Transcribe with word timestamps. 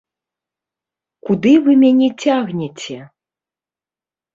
Куды 1.29 1.53
вы 1.67 1.71
мяне 1.85 2.09
цягнеце? 2.25 3.01